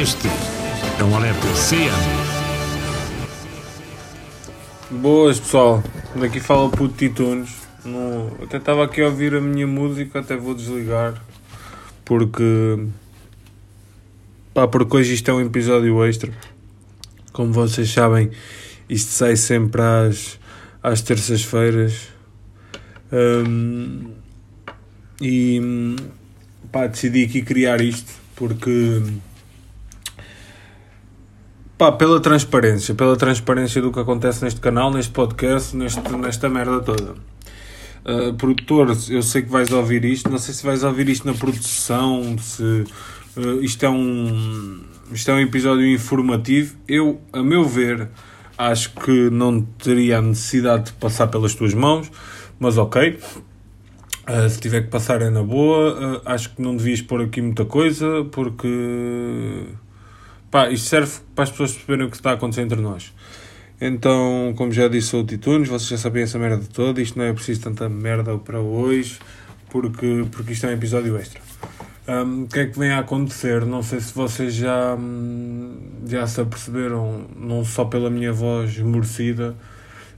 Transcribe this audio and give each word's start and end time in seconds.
Este 0.00 0.28
é 1.00 1.02
um 1.02 1.16
alerta 1.16 1.40
CM. 1.54 1.90
Boas 5.00 5.40
pessoal, 5.40 5.82
daqui 6.14 6.38
fala 6.38 6.66
o 6.66 6.70
Puto 6.70 6.94
Titunes. 6.94 7.50
No... 7.84 8.32
Até 8.44 8.58
estava 8.58 8.84
aqui 8.84 9.00
a 9.00 9.06
ouvir 9.06 9.34
a 9.34 9.40
minha 9.40 9.66
música, 9.66 10.20
até 10.20 10.36
vou 10.36 10.54
desligar 10.54 11.20
porque 12.04 12.78
pá, 14.54 14.68
porque 14.68 14.98
hoje 14.98 15.14
isto 15.14 15.32
é 15.32 15.34
um 15.34 15.40
episódio 15.40 16.04
extra. 16.04 16.32
Como 17.32 17.52
vocês 17.52 17.90
sabem, 17.90 18.30
isto 18.88 19.10
sai 19.10 19.34
sempre 19.34 19.82
às, 19.82 20.38
às 20.80 21.02
terças-feiras. 21.02 22.06
Um, 23.12 24.12
e 25.20 25.96
pá, 26.70 26.86
decidi 26.86 27.24
aqui 27.24 27.42
criar 27.42 27.80
isto 27.80 28.12
porque 28.36 29.02
pá, 31.78 31.92
pela 31.92 32.18
transparência, 32.20 32.92
pela 32.92 33.16
transparência 33.16 33.80
do 33.80 33.92
que 33.92 34.00
acontece 34.00 34.44
neste 34.44 34.60
canal, 34.60 34.90
neste 34.90 35.12
podcast, 35.12 35.76
neste, 35.76 36.00
nesta 36.16 36.48
merda 36.48 36.80
toda. 36.80 37.14
Uh, 38.04 38.34
produtor, 38.34 38.96
eu 39.08 39.22
sei 39.22 39.42
que 39.42 39.50
vais 39.50 39.70
ouvir 39.70 40.04
isto, 40.04 40.28
não 40.28 40.38
sei 40.38 40.52
se 40.54 40.64
vais 40.66 40.82
ouvir 40.82 41.08
isto 41.08 41.26
na 41.26 41.34
produção, 41.34 42.36
se 42.38 42.62
uh, 42.62 43.62
isto 43.62 43.86
é 43.86 43.90
um 43.90 44.82
isto 45.12 45.30
é 45.30 45.34
um 45.34 45.40
episódio 45.40 45.86
informativo. 45.86 46.76
Eu, 46.86 47.20
a 47.32 47.42
meu 47.42 47.64
ver, 47.64 48.08
acho 48.58 48.92
que 48.94 49.30
não 49.30 49.62
teria 49.62 50.18
a 50.18 50.22
necessidade 50.22 50.86
de 50.86 50.92
passar 50.94 51.28
pelas 51.28 51.54
tuas 51.54 51.72
mãos, 51.74 52.10
mas 52.58 52.76
ok. 52.76 53.18
Uh, 54.28 54.48
se 54.50 54.60
tiver 54.60 54.82
que 54.82 54.88
passar 54.88 55.22
é 55.22 55.30
na 55.30 55.42
boa. 55.42 56.20
acho 56.26 56.54
que 56.54 56.60
não 56.60 56.76
devias 56.76 57.00
pôr 57.00 57.22
aqui 57.22 57.40
muita 57.40 57.64
coisa, 57.64 58.26
porque 58.30 58.68
pá, 60.50 60.70
isto 60.70 60.88
serve 60.88 61.12
para 61.34 61.44
as 61.44 61.50
pessoas 61.50 61.72
perceberem 61.72 62.06
o 62.06 62.10
que 62.10 62.16
está 62.16 62.30
a 62.30 62.34
acontecer 62.34 62.62
entre 62.62 62.80
nós. 62.80 63.12
Então, 63.80 64.52
como 64.56 64.72
já 64.72 64.88
disse, 64.88 65.08
sou 65.08 65.22
o 65.22 65.24
Titunes, 65.24 65.68
vocês 65.68 65.88
já 65.88 65.98
sabem 65.98 66.24
essa 66.24 66.38
merda 66.38 66.64
toda, 66.72 67.00
isto 67.00 67.16
não 67.16 67.24
é 67.24 67.32
preciso 67.32 67.60
tanta 67.60 67.88
merda 67.88 68.36
para 68.36 68.60
hoje, 68.60 69.18
porque, 69.70 70.26
porque 70.32 70.52
isto 70.52 70.66
é 70.66 70.70
um 70.70 70.72
episódio 70.72 71.16
extra. 71.16 71.40
Um, 72.08 72.44
o 72.44 72.48
que 72.48 72.58
é 72.60 72.66
que 72.66 72.78
vem 72.78 72.90
a 72.90 73.00
acontecer? 73.00 73.64
Não 73.66 73.82
sei 73.82 74.00
se 74.00 74.14
vocês 74.14 74.54
já, 74.54 74.96
hum, 74.96 75.78
já 76.06 76.26
se 76.26 76.40
aperceberam, 76.40 77.26
não 77.36 77.64
só 77.64 77.84
pela 77.84 78.08
minha 78.08 78.32
voz 78.32 78.70
esmorecida, 78.70 79.54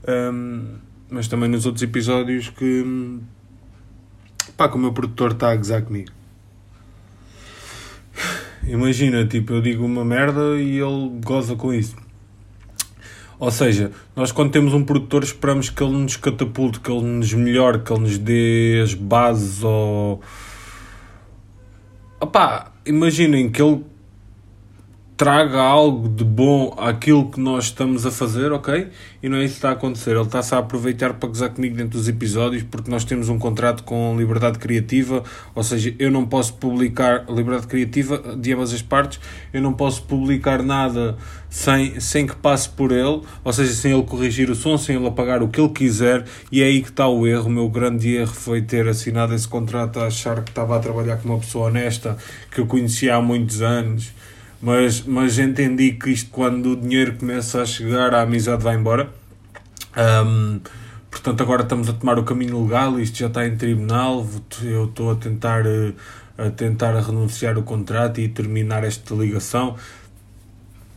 um, 0.07 0.77
mas 1.09 1.27
também 1.27 1.49
nos 1.49 1.65
outros 1.65 1.83
episódios 1.83 2.49
que, 2.49 2.81
hum, 2.81 3.19
pá, 4.57 4.69
que 4.69 4.75
o 4.75 4.79
meu 4.79 4.93
produtor 4.93 5.33
está 5.33 5.51
a 5.51 5.55
gozar 5.55 5.81
comigo. 5.83 6.11
Imagina, 8.63 9.25
tipo, 9.25 9.53
eu 9.53 9.61
digo 9.61 9.85
uma 9.85 10.05
merda 10.05 10.55
e 10.59 10.79
ele 10.79 11.19
goza 11.23 11.55
com 11.55 11.73
isso. 11.73 11.95
Ou 13.39 13.49
seja, 13.49 13.91
nós 14.15 14.31
quando 14.31 14.51
temos 14.51 14.71
um 14.71 14.83
produtor 14.83 15.23
esperamos 15.23 15.69
que 15.69 15.83
ele 15.83 15.97
nos 15.97 16.15
catapulte, 16.15 16.79
que 16.79 16.91
ele 16.91 17.01
nos 17.01 17.33
melhore, 17.33 17.79
que 17.79 17.91
ele 17.91 18.01
nos 18.01 18.17
dê 18.19 18.81
as 18.83 18.93
bases 18.93 19.63
ou... 19.63 20.21
Opá, 22.19 22.71
imaginem 22.85 23.49
que 23.49 23.59
ele 23.59 23.83
traga 25.21 25.61
algo 25.61 26.09
de 26.09 26.23
bom 26.23 26.73
àquilo 26.79 27.29
que 27.29 27.39
nós 27.39 27.65
estamos 27.65 28.07
a 28.07 28.11
fazer, 28.11 28.51
ok? 28.51 28.87
E 29.21 29.29
não 29.29 29.37
é 29.37 29.43
isso 29.43 29.53
que 29.53 29.57
está 29.59 29.69
a 29.69 29.73
acontecer. 29.73 30.15
Ele 30.15 30.21
está-se 30.21 30.55
a 30.55 30.57
aproveitar 30.57 31.13
para 31.13 31.29
gozar 31.29 31.51
comigo 31.51 31.75
dentro 31.75 31.91
dos 31.91 32.07
episódios 32.07 32.63
porque 32.63 32.89
nós 32.89 33.05
temos 33.05 33.29
um 33.29 33.37
contrato 33.37 33.83
com 33.83 34.15
liberdade 34.17 34.57
criativa, 34.57 35.23
ou 35.53 35.61
seja, 35.61 35.93
eu 35.99 36.09
não 36.09 36.25
posso 36.25 36.55
publicar 36.55 37.25
liberdade 37.29 37.67
criativa 37.67 38.35
de 38.35 38.51
ambas 38.51 38.73
as 38.73 38.81
partes, 38.81 39.19
eu 39.53 39.61
não 39.61 39.73
posso 39.73 40.01
publicar 40.01 40.63
nada 40.63 41.15
sem, 41.51 41.99
sem 41.99 42.25
que 42.25 42.35
passe 42.35 42.67
por 42.69 42.91
ele, 42.91 43.21
ou 43.43 43.53
seja, 43.53 43.73
sem 43.73 43.91
ele 43.91 44.01
corrigir 44.01 44.49
o 44.49 44.55
som, 44.55 44.75
sem 44.75 44.95
ele 44.95 45.05
apagar 45.05 45.43
o 45.43 45.49
que 45.49 45.61
ele 45.61 45.69
quiser, 45.69 46.25
e 46.51 46.63
é 46.63 46.65
aí 46.65 46.81
que 46.81 46.89
está 46.89 47.07
o 47.07 47.27
erro. 47.27 47.45
O 47.45 47.51
meu 47.51 47.69
grande 47.69 48.11
erro 48.15 48.33
foi 48.33 48.63
ter 48.63 48.87
assinado 48.87 49.35
esse 49.35 49.47
contrato 49.47 49.99
a 49.99 50.07
achar 50.07 50.41
que 50.41 50.49
estava 50.49 50.75
a 50.75 50.79
trabalhar 50.79 51.17
com 51.17 51.29
uma 51.29 51.37
pessoa 51.37 51.67
honesta 51.67 52.17
que 52.49 52.59
eu 52.59 52.65
conhecia 52.65 53.13
há 53.13 53.21
muitos 53.21 53.61
anos 53.61 54.19
mas, 54.61 55.01
mas 55.01 55.39
entendi 55.39 55.93
que 55.93 56.11
isto, 56.11 56.29
quando 56.29 56.73
o 56.73 56.75
dinheiro 56.75 57.15
começa 57.17 57.61
a 57.61 57.65
chegar, 57.65 58.13
a 58.13 58.21
amizade 58.21 58.63
vai 58.63 58.75
embora. 58.75 59.09
Um, 59.97 60.59
portanto, 61.09 61.41
agora 61.41 61.63
estamos 61.63 61.89
a 61.89 61.93
tomar 61.93 62.19
o 62.19 62.23
caminho 62.23 62.63
legal, 62.63 62.99
isto 62.99 63.17
já 63.17 63.27
está 63.27 63.47
em 63.47 63.57
tribunal. 63.57 64.27
Eu 64.61 64.85
estou 64.85 65.11
a 65.11 65.15
tentar, 65.15 65.65
eh, 65.65 65.93
a 66.37 66.51
tentar 66.51 66.93
renunciar 66.99 67.57
o 67.57 67.63
contrato 67.63 68.21
e 68.21 68.27
terminar 68.27 68.83
esta 68.83 69.15
ligação. 69.15 69.75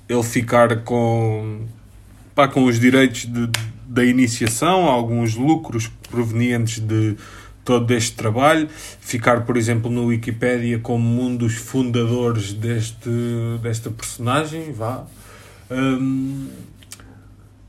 Ele 0.06 0.22
ficar 0.22 0.82
com, 0.82 1.66
pá, 2.34 2.46
com 2.46 2.64
os 2.64 2.78
direitos 2.78 3.25
de, 3.25 3.48
da 3.86 4.04
iniciação, 4.04 4.84
alguns 4.84 5.34
lucros 5.34 5.91
provenientes 6.10 6.81
de 6.81 7.16
todo 7.64 7.91
este 7.92 8.14
trabalho, 8.14 8.69
ficar, 8.69 9.44
por 9.44 9.56
exemplo, 9.56 9.91
no 9.91 10.06
Wikipedia 10.06 10.78
como 10.78 11.22
um 11.22 11.34
dos 11.34 11.54
fundadores 11.54 12.52
deste, 12.52 13.10
desta 13.62 13.91
personagem, 13.91 14.72
vá. 14.72 15.04
Um, 15.70 16.48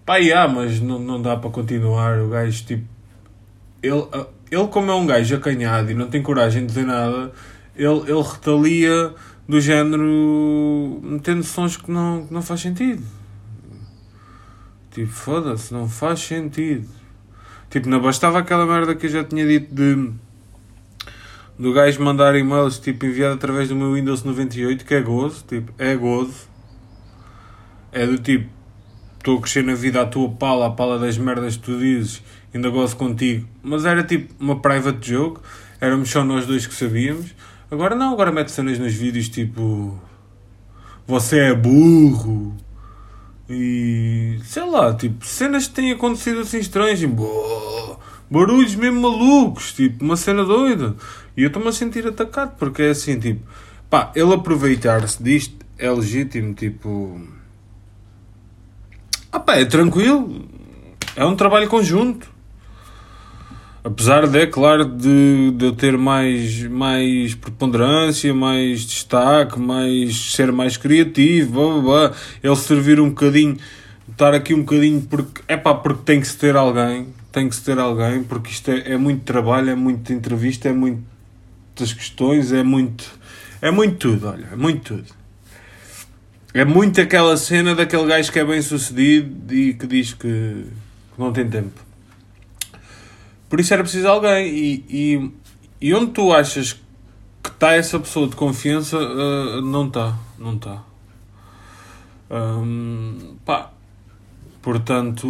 pá, 0.05 0.17
yeah, 0.17 0.51
mas 0.51 0.81
não, 0.81 0.99
não 0.99 1.21
dá 1.21 1.37
para 1.37 1.49
continuar. 1.49 2.19
O 2.19 2.29
gajo, 2.29 2.65
tipo, 2.65 2.85
ele, 3.81 4.03
ele, 4.51 4.67
como 4.67 4.91
é 4.91 4.95
um 4.95 5.05
gajo 5.05 5.35
acanhado 5.35 5.91
e 5.91 5.93
não 5.93 6.07
tem 6.07 6.21
coragem 6.21 6.61
de 6.61 6.67
dizer 6.67 6.85
nada, 6.85 7.31
ele, 7.75 7.99
ele 8.01 8.21
retalia 8.21 9.13
do 9.47 9.61
género 9.61 10.99
metendo 11.03 11.43
sons 11.43 11.77
que 11.77 11.89
não, 11.89 12.25
que 12.25 12.33
não 12.33 12.41
faz 12.41 12.61
sentido. 12.61 13.03
Tipo, 14.91 15.11
foda-se, 15.11 15.73
não 15.73 15.87
faz 15.87 16.19
sentido. 16.19 16.87
Tipo, 17.75 17.89
não 17.89 17.99
bastava 17.99 18.39
aquela 18.39 18.65
merda 18.65 18.95
que 18.95 19.05
eu 19.05 19.09
já 19.09 19.21
tinha 19.21 19.45
dito 19.45 19.75
de 19.75 20.09
do 21.59 21.73
gajo 21.73 22.01
mandar 22.01 22.33
e-mails 22.33 22.79
tipo 22.79 23.05
enviado 23.05 23.33
através 23.33 23.67
do 23.67 23.75
meu 23.75 23.95
Windows 23.95 24.23
98 24.23 24.85
que 24.85 24.93
é 24.93 25.01
gozo, 25.01 25.43
tipo, 25.45 25.73
é 25.77 25.93
gozo. 25.93 26.47
É 27.91 28.07
do 28.07 28.17
tipo, 28.17 28.49
estou 29.17 29.39
a 29.39 29.41
crescer 29.41 29.61
na 29.65 29.73
vida 29.73 30.01
à 30.01 30.05
tua 30.05 30.29
pala, 30.29 30.67
a 30.67 30.69
pala 30.69 30.97
das 30.97 31.17
merdas 31.17 31.57
que 31.57 31.63
tu 31.63 31.77
dizes, 31.77 32.23
ainda 32.53 32.69
gozo 32.69 32.95
contigo. 32.95 33.45
Mas 33.61 33.83
era 33.83 34.05
tipo 34.05 34.33
uma 34.39 34.61
private 34.61 35.11
joke, 35.11 35.41
éramos 35.81 36.09
só 36.09 36.23
nós 36.23 36.45
dois 36.45 36.65
que 36.65 36.73
sabíamos. 36.73 37.35
Agora 37.69 37.93
não, 37.93 38.13
agora 38.13 38.31
mete 38.31 38.51
cenas 38.51 38.79
nos 38.79 38.93
vídeos 38.93 39.27
tipo 39.27 39.99
você 41.05 41.39
é 41.39 41.53
burro 41.53 42.55
e 43.49 44.39
sei 44.43 44.65
lá, 44.65 44.93
tipo, 44.93 45.25
cenas 45.25 45.67
que 45.67 45.75
têm 45.75 45.91
acontecido 45.91 46.41
assim 46.41 46.57
estranhas, 46.57 46.99
tipo, 46.99 47.99
barulhos 48.29 48.75
mesmo 48.75 49.01
malucos, 49.01 49.73
tipo, 49.73 50.03
uma 50.03 50.17
cena 50.17 50.43
doida. 50.43 50.95
E 51.37 51.43
eu 51.43 51.47
estou-me 51.47 51.69
a 51.69 51.71
sentir 51.71 52.07
atacado, 52.07 52.55
porque 52.57 52.81
é 52.81 52.89
assim, 52.89 53.19
tipo, 53.19 53.41
pá, 53.89 54.11
ele 54.15 54.33
aproveitar-se 54.33 55.21
disto 55.21 55.65
é 55.77 55.89
legítimo, 55.89 56.53
tipo. 56.53 57.21
Ah 59.31 59.39
pá, 59.39 59.55
é 59.55 59.65
tranquilo, 59.65 60.47
é 61.15 61.25
um 61.25 61.35
trabalho 61.35 61.67
conjunto. 61.67 62.34
Apesar 63.85 64.27
de, 64.27 64.39
é 64.39 64.47
claro, 64.47 64.83
de, 64.83 65.51
de 65.51 65.65
eu 65.65 65.71
ter 65.71 65.95
mais, 65.95 66.63
mais 66.63 67.35
preponderância, 67.35 68.33
mais 68.33 68.81
destaque, 68.81 69.59
mais 69.59 70.33
ser 70.33 70.51
mais 70.51 70.75
criativo, 70.75 71.51
blá, 71.51 71.73
blá, 71.73 72.09
blá. 72.09 72.17
ele 72.41 72.55
servir 72.55 72.99
um 72.99 73.09
bocadinho, 73.09 73.59
estar 74.09 74.33
aqui 74.33 74.55
um 74.55 74.61
bocadinho, 74.61 75.01
porque 75.01 75.43
é 75.47 75.55
pá, 75.55 75.75
porque 75.75 76.01
tem 76.03 76.19
que 76.19 76.27
se 76.27 76.35
ter 76.35 76.55
alguém, 76.55 77.09
tem 77.31 77.47
que 77.47 77.55
se 77.55 77.63
ter 77.63 77.77
alguém, 77.77 78.23
porque 78.23 78.49
isto 78.49 78.71
é, 78.71 78.93
é 78.93 78.97
muito 78.97 79.21
trabalho, 79.23 79.69
é 79.69 79.75
muita 79.75 80.13
entrevista, 80.13 80.67
é 80.67 80.73
muitas 80.73 81.93
questões, 81.93 82.51
é 82.51 82.63
muito, 82.63 83.05
é 83.61 83.69
muito 83.69 83.97
tudo, 83.97 84.29
olha, 84.29 84.47
é 84.51 84.55
muito 84.55 84.95
tudo. 84.95 85.13
É 86.55 86.65
muito 86.65 86.99
aquela 86.99 87.37
cena 87.37 87.75
daquele 87.75 88.07
gajo 88.07 88.31
que 88.31 88.39
é 88.39 88.45
bem 88.45 88.63
sucedido 88.63 89.53
e 89.53 89.75
que 89.75 89.85
diz 89.85 90.13
que, 90.15 90.27
que 90.27 91.19
não 91.19 91.31
tem 91.31 91.47
tempo. 91.47 91.84
Por 93.55 93.61
isso 93.61 93.73
era 93.73 93.83
preciso 93.83 94.09
alguém. 94.09 94.53
E, 94.53 94.85
e, 94.89 95.31
e 95.79 95.93
onde 95.93 96.11
tu 96.11 96.33
achas 96.33 96.73
que 96.73 97.49
está 97.49 97.71
essa 97.71 97.97
pessoa 97.97 98.27
de 98.27 98.35
confiança, 98.35 98.97
uh, 98.97 99.61
não 99.61 99.87
está. 99.87 100.19
Não 100.37 100.55
está. 100.55 100.83
Um, 102.29 103.37
pá. 103.45 103.71
Portanto, 104.61 105.25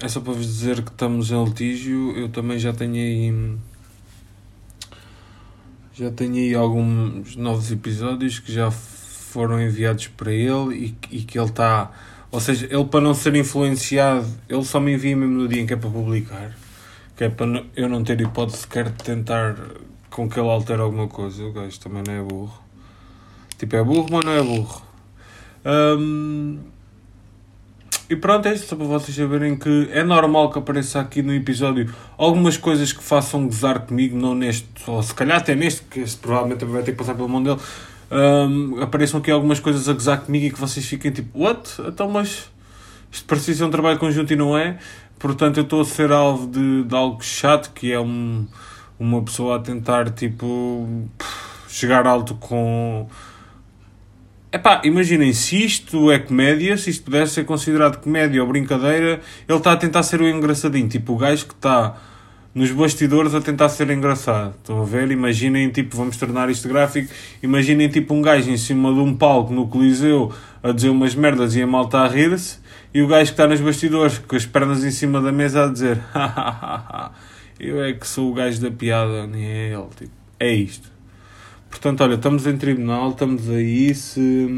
é 0.00 0.08
só 0.08 0.22
para 0.22 0.32
vos 0.32 0.46
dizer 0.46 0.80
que 0.80 0.90
estamos 0.90 1.30
em 1.30 1.44
litígio. 1.44 2.16
Eu 2.16 2.30
também 2.30 2.58
já 2.58 2.72
tenho 2.72 2.94
aí. 2.94 3.58
Já 5.92 6.10
tenho 6.10 6.34
aí 6.36 6.54
alguns 6.54 7.36
novos 7.36 7.70
episódios 7.70 8.38
que 8.38 8.50
já 8.50 8.70
foram 8.70 9.60
enviados 9.60 10.06
para 10.06 10.32
ele 10.32 10.96
e, 11.10 11.18
e 11.18 11.22
que 11.24 11.38
ele 11.38 11.46
está. 11.46 11.90
Ou 12.30 12.40
seja, 12.40 12.66
ele 12.70 12.86
para 12.86 13.02
não 13.02 13.12
ser 13.12 13.36
influenciado, 13.36 14.26
ele 14.48 14.64
só 14.64 14.80
me 14.80 14.94
envia 14.94 15.14
mesmo 15.14 15.34
no 15.34 15.46
dia 15.46 15.60
em 15.60 15.66
que 15.66 15.74
é 15.74 15.76
para 15.76 15.90
publicar 15.90 16.56
que 17.18 17.24
é 17.24 17.28
para 17.28 17.64
eu 17.74 17.88
não 17.88 18.04
ter 18.04 18.20
hipótese 18.20 18.58
sequer 18.58 18.84
de 18.90 19.02
tentar 19.02 19.56
com 20.08 20.30
que 20.30 20.38
ele 20.38 20.48
altere 20.48 20.80
alguma 20.80 21.08
coisa. 21.08 21.44
O 21.44 21.52
gajo 21.52 21.80
também 21.80 22.04
não 22.06 22.14
é 22.14 22.22
burro. 22.22 22.62
Tipo, 23.58 23.74
é 23.74 23.82
burro, 23.82 24.06
mas 24.08 24.24
não 24.24 24.32
é 24.32 24.40
burro. 24.40 24.82
Um, 25.66 26.60
e 28.08 28.14
pronto, 28.14 28.46
é 28.46 28.54
isto, 28.54 28.68
só 28.68 28.76
para 28.76 28.86
vocês 28.86 29.16
saberem 29.16 29.56
que 29.56 29.88
é 29.90 30.04
normal 30.04 30.52
que 30.52 30.60
apareça 30.60 31.00
aqui 31.00 31.20
no 31.20 31.34
episódio 31.34 31.92
algumas 32.16 32.56
coisas 32.56 32.92
que 32.92 33.02
façam 33.02 33.46
gozar 33.46 33.80
comigo, 33.80 34.16
não 34.16 34.36
neste, 34.36 34.68
ou 34.86 35.02
se 35.02 35.12
calhar 35.12 35.38
até 35.38 35.56
neste, 35.56 35.82
que 35.82 35.98
este 35.98 36.18
provavelmente 36.18 36.64
vai 36.64 36.84
ter 36.84 36.92
que 36.92 36.98
passar 36.98 37.14
pelo 37.16 37.28
mão 37.28 37.42
dele, 37.42 37.58
um, 38.12 38.80
apareçam 38.80 39.18
aqui 39.18 39.32
algumas 39.32 39.58
coisas 39.58 39.88
a 39.88 39.92
gozar 39.92 40.20
comigo 40.20 40.46
e 40.46 40.50
que 40.52 40.60
vocês 40.60 40.86
fiquem 40.86 41.10
tipo, 41.10 41.36
what? 41.36 41.68
Então, 41.80 42.08
mas 42.08 42.48
isto 43.10 43.26
precisa 43.26 43.58
ser 43.58 43.64
um 43.64 43.70
trabalho 43.70 43.98
conjunto 43.98 44.32
e 44.32 44.36
não 44.36 44.56
é? 44.56 44.78
Portanto, 45.18 45.58
eu 45.58 45.64
estou 45.64 45.80
a 45.80 45.84
ser 45.84 46.12
alvo 46.12 46.46
de, 46.46 46.84
de 46.84 46.94
algo 46.94 47.22
chato, 47.22 47.72
que 47.72 47.92
é 47.92 48.00
um, 48.00 48.46
uma 48.98 49.22
pessoa 49.22 49.56
a 49.56 49.58
tentar, 49.58 50.10
tipo, 50.10 51.08
chegar 51.68 52.06
alto 52.06 52.34
com 52.36 53.08
Epá, 54.50 54.80
imaginem, 54.82 55.30
se 55.34 55.62
isto 55.62 56.10
é 56.10 56.18
comédia, 56.18 56.74
se 56.78 56.88
isto 56.88 57.04
pudesse 57.04 57.34
ser 57.34 57.44
considerado 57.44 57.98
comédia 57.98 58.40
ou 58.42 58.48
brincadeira, 58.48 59.20
ele 59.46 59.58
está 59.58 59.72
a 59.72 59.76
tentar 59.76 60.02
ser 60.02 60.22
o 60.22 60.28
engraçadinho, 60.28 60.88
tipo 60.88 61.12
o 61.12 61.16
gajo 61.18 61.46
que 61.46 61.52
está 61.52 61.98
nos 62.58 62.72
bastidores 62.72 63.34
a 63.36 63.40
tentar 63.40 63.68
ser 63.68 63.88
engraçado. 63.90 64.52
Estão 64.56 64.82
a 64.82 64.84
ver? 64.84 65.08
Imaginem, 65.12 65.70
tipo, 65.70 65.96
vamos 65.96 66.16
tornar 66.16 66.50
isto 66.50 66.68
gráfico, 66.68 67.08
imaginem 67.40 67.88
tipo 67.88 68.12
um 68.12 68.20
gajo 68.20 68.50
em 68.50 68.56
cima 68.56 68.92
de 68.92 68.98
um 68.98 69.14
palco 69.14 69.52
no 69.52 69.68
Coliseu 69.68 70.32
a 70.60 70.72
dizer 70.72 70.88
umas 70.88 71.14
merdas 71.14 71.54
e 71.54 71.62
a 71.62 71.66
malta 71.68 71.98
a 71.98 72.08
rir-se, 72.08 72.58
e 72.92 73.00
o 73.00 73.06
gajo 73.06 73.26
que 73.26 73.30
está 73.30 73.46
nos 73.46 73.60
bastidores 73.60 74.18
com 74.18 74.34
as 74.34 74.44
pernas 74.44 74.82
em 74.82 74.90
cima 74.90 75.20
da 75.20 75.30
mesa 75.30 75.66
a 75.66 75.68
dizer 75.68 76.00
eu 77.60 77.80
é 77.84 77.92
que 77.92 78.08
sou 78.08 78.32
o 78.32 78.34
gajo 78.34 78.60
da 78.60 78.72
piada, 78.72 79.24
nem 79.28 79.44
é 79.44 79.72
ele. 79.72 79.86
Tipo, 79.96 80.12
é 80.40 80.52
isto. 80.52 80.90
Portanto, 81.70 82.00
olha, 82.02 82.14
estamos 82.14 82.44
em 82.44 82.56
tribunal, 82.56 83.10
estamos 83.10 83.48
aí. 83.48 83.94
Se, 83.94 84.48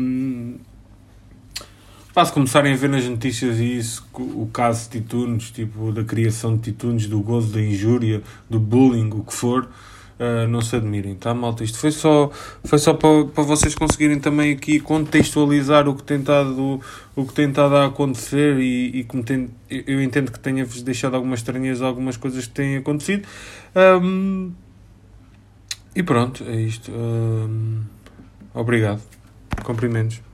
pá, 2.13 2.25
se 2.25 2.33
começarem 2.33 2.73
a 2.73 2.77
ver 2.77 2.89
nas 2.89 3.07
notícias 3.07 3.59
isso, 3.59 4.07
o 4.15 4.49
caso 4.53 4.91
de 4.91 5.01
Titunes, 5.01 5.51
tipo, 5.51 5.93
da 5.93 6.05
criação 6.05 6.57
de 6.57 6.63
Titunes, 6.63 7.07
do 7.07 7.21
gozo, 7.21 7.53
da 7.53 7.61
injúria, 7.61 8.23
do 8.49 8.59
bullying, 8.59 9.11
o 9.11 9.23
que 9.23 9.33
for, 9.33 9.65
uh, 9.65 10.49
não 10.49 10.61
se 10.61 10.77
admirem, 10.77 11.15
tá, 11.15 11.33
malta? 11.33 11.65
Isto 11.65 11.79
foi 11.79 11.91
só, 11.91 12.31
foi 12.65 12.79
só 12.79 12.95
para, 12.95 13.25
para 13.27 13.45
vocês 13.45 13.75
conseguirem 13.75 14.19
também 14.19 14.53
aqui 14.53 14.81
contextualizar 14.81 15.89
o 15.89 15.95
que 15.95 16.03
tem 16.03 16.19
estado, 16.19 16.81
o 17.17 17.25
que 17.25 17.33
tem 17.33 17.49
estado 17.49 17.77
a 17.77 17.87
acontecer 17.87 18.59
e, 18.59 19.01
e 19.01 19.05
como 19.05 19.23
tem, 19.23 19.51
eu 19.69 20.03
entendo 20.03 20.31
que 20.31 20.39
tenha-vos 20.39 20.83
deixado 20.83 21.15
algumas 21.15 21.41
estranhas 21.41 21.81
algumas 21.81 22.17
coisas 22.17 22.47
que 22.47 22.53
têm 22.53 22.77
acontecido. 22.77 23.27
Um, 24.03 24.53
e 25.95 26.03
pronto, 26.03 26.45
é 26.45 26.57
isto. 26.61 26.93
obrigado. 28.55 29.03
Cumprimentos. 29.65 30.30